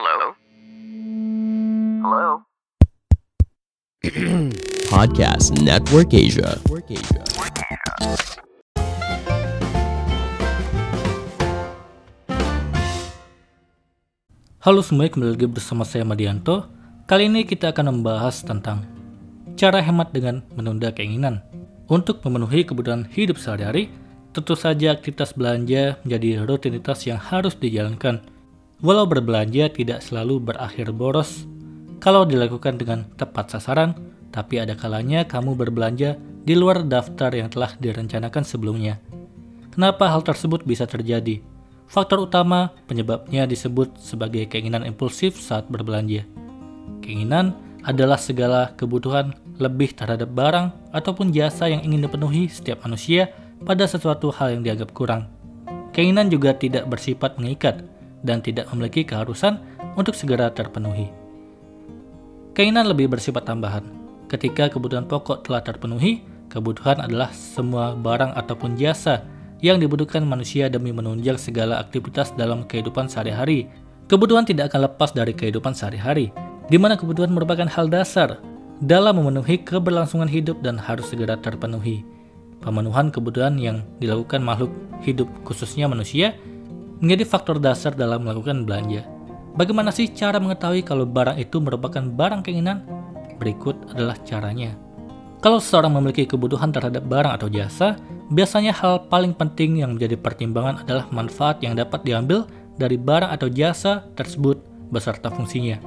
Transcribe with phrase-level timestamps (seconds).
[0.00, 0.32] Hello?
[2.00, 2.28] Hello?
[4.88, 6.56] Podcast Network Asia.
[14.64, 16.64] Halo semuanya, kembali lagi bersama saya Madianto.
[17.04, 18.88] Kali ini kita akan membahas tentang
[19.52, 21.44] cara hemat dengan menunda keinginan.
[21.92, 23.92] Untuk memenuhi kebutuhan hidup sehari-hari,
[24.32, 28.39] tentu saja aktivitas belanja menjadi rutinitas yang harus dijalankan.
[28.80, 31.44] Walau berbelanja tidak selalu berakhir boros,
[32.00, 33.92] kalau dilakukan dengan tepat sasaran,
[34.32, 38.96] tapi ada kalanya kamu berbelanja di luar daftar yang telah direncanakan sebelumnya.
[39.68, 41.44] Kenapa hal tersebut bisa terjadi?
[41.92, 46.24] Faktor utama penyebabnya disebut sebagai keinginan impulsif saat berbelanja.
[47.04, 47.52] Keinginan
[47.84, 53.28] adalah segala kebutuhan lebih terhadap barang ataupun jasa yang ingin dipenuhi setiap manusia
[53.60, 55.28] pada sesuatu hal yang dianggap kurang.
[55.92, 57.84] Keinginan juga tidak bersifat mengikat
[58.24, 59.60] dan tidak memiliki keharusan
[59.96, 61.10] untuk segera terpenuhi.
[62.52, 63.86] Keinginan lebih bersifat tambahan.
[64.26, 69.24] Ketika kebutuhan pokok telah terpenuhi, kebutuhan adalah semua barang ataupun jasa
[69.60, 73.68] yang dibutuhkan manusia demi menunjang segala aktivitas dalam kehidupan sehari-hari.
[74.10, 76.34] Kebutuhan tidak akan lepas dari kehidupan sehari-hari,
[76.66, 78.42] di mana kebutuhan merupakan hal dasar
[78.82, 82.02] dalam memenuhi keberlangsungan hidup dan harus segera terpenuhi.
[82.60, 86.36] Pemenuhan kebutuhan yang dilakukan makhluk hidup khususnya manusia
[87.00, 89.08] menjadi faktor dasar dalam melakukan belanja.
[89.56, 92.86] Bagaimana sih cara mengetahui kalau barang itu merupakan barang keinginan?
[93.40, 94.76] Berikut adalah caranya.
[95.40, 97.96] Kalau seseorang memiliki kebutuhan terhadap barang atau jasa,
[98.28, 102.44] biasanya hal paling penting yang menjadi pertimbangan adalah manfaat yang dapat diambil
[102.76, 104.60] dari barang atau jasa tersebut
[104.92, 105.80] beserta fungsinya.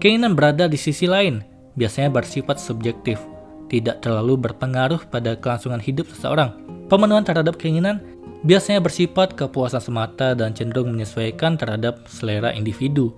[0.00, 1.44] Keinginan berada di sisi lain,
[1.76, 3.20] biasanya bersifat subjektif,
[3.68, 6.56] tidak terlalu berpengaruh pada kelangsungan hidup seseorang.
[6.88, 8.02] Pemenuhan terhadap keinginan
[8.42, 13.12] biasanya bersifat kepuasan semata dan cenderung menyesuaikan terhadap selera individu.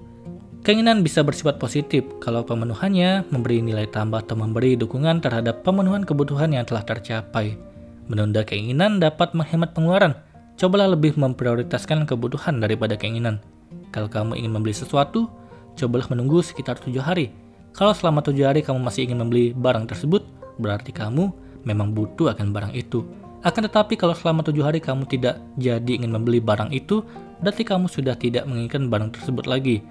[0.63, 6.55] Keinginan bisa bersifat positif kalau pemenuhannya memberi nilai tambah atau memberi dukungan terhadap pemenuhan kebutuhan
[6.55, 7.59] yang telah tercapai.
[8.07, 10.15] Menunda keinginan dapat menghemat pengeluaran.
[10.55, 13.43] Cobalah lebih memprioritaskan kebutuhan daripada keinginan.
[13.91, 15.27] Kalau kamu ingin membeli sesuatu,
[15.75, 17.35] cobalah menunggu sekitar tujuh hari.
[17.75, 20.23] Kalau selama tujuh hari kamu masih ingin membeli barang tersebut,
[20.63, 21.33] berarti kamu
[21.67, 23.03] memang butuh akan barang itu.
[23.43, 27.03] Akan tetapi kalau selama tujuh hari kamu tidak jadi ingin membeli barang itu,
[27.43, 29.83] berarti kamu sudah tidak menginginkan barang tersebut lagi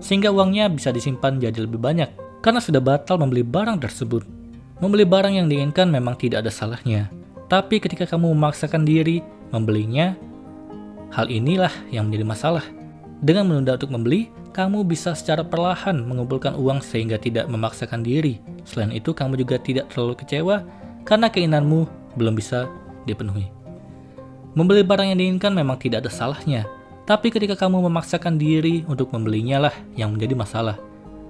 [0.00, 2.08] sehingga uangnya bisa disimpan jadi lebih banyak
[2.40, 4.24] karena sudah batal membeli barang tersebut.
[4.80, 7.08] Membeli barang yang diinginkan memang tidak ada salahnya,
[7.46, 9.22] tapi ketika kamu memaksakan diri
[9.54, 10.18] membelinya,
[11.14, 12.64] hal inilah yang menjadi masalah.
[13.24, 18.42] Dengan menunda untuk membeli, kamu bisa secara perlahan mengumpulkan uang sehingga tidak memaksakan diri.
[18.66, 20.66] Selain itu, kamu juga tidak terlalu kecewa
[21.06, 21.86] karena keinginanmu
[22.18, 22.68] belum bisa
[23.04, 23.48] dipenuhi.
[24.54, 26.62] Membeli barang yang diinginkan memang tidak ada salahnya,
[27.04, 30.76] tapi ketika kamu memaksakan diri untuk membelinya lah yang menjadi masalah.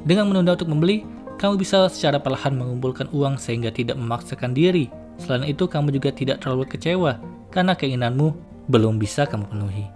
[0.04, 1.02] Dengan menunda untuk membeli,
[1.40, 4.92] kamu bisa secara perlahan mengumpulkan uang sehingga tidak memaksakan diri.
[5.18, 7.18] Selain itu, kamu juga tidak terlalu kecewa
[7.50, 8.34] karena keinginanmu
[8.70, 9.86] belum bisa kamu penuhi.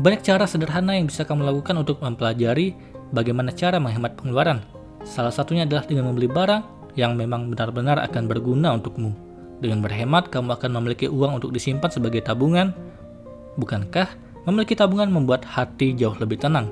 [0.00, 2.72] Banyak cara sederhana yang bisa kamu lakukan untuk mempelajari
[3.12, 4.64] bagaimana cara menghemat pengeluaran.
[5.04, 9.31] Salah satunya adalah dengan membeli barang yang memang benar-benar akan berguna untukmu.
[9.62, 12.74] Dengan berhemat, kamu akan memiliki uang untuk disimpan sebagai tabungan.
[13.54, 16.66] Bukankah Memiliki tabungan membuat hati jauh lebih tenang.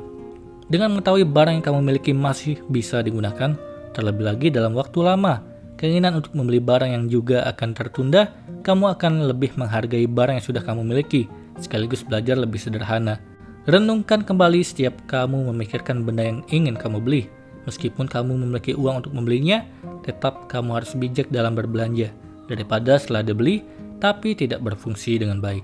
[0.67, 3.55] Dengan mengetahui barang yang kamu miliki masih bisa digunakan,
[3.95, 5.39] terlebih lagi dalam waktu lama,
[5.79, 8.35] keinginan untuk membeli barang yang juga akan tertunda,
[8.67, 11.31] kamu akan lebih menghargai barang yang sudah kamu miliki,
[11.63, 13.23] sekaligus belajar lebih sederhana.
[13.71, 17.31] Renungkan kembali setiap kamu memikirkan benda yang ingin kamu beli.
[17.71, 19.63] Meskipun kamu memiliki uang untuk membelinya,
[20.03, 22.11] tetap kamu harus bijak dalam berbelanja,
[22.51, 23.63] daripada setelah dibeli
[24.03, 25.63] tapi tidak berfungsi dengan baik.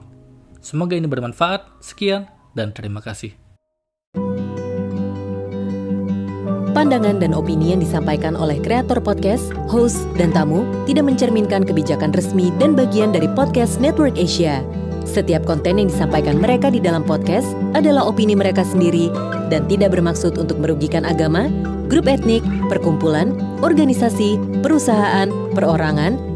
[0.63, 1.83] Semoga ini bermanfaat.
[1.83, 3.35] Sekian dan terima kasih.
[6.77, 12.53] Pandangan dan opini yang disampaikan oleh kreator podcast, host, dan tamu tidak mencerminkan kebijakan resmi
[12.61, 14.61] dan bagian dari podcast Network Asia.
[15.09, 19.09] Setiap konten yang disampaikan mereka di dalam podcast adalah opini mereka sendiri
[19.49, 21.49] dan tidak bermaksud untuk merugikan agama,
[21.89, 23.33] grup etnik, perkumpulan,
[23.65, 26.36] organisasi, perusahaan, perorangan,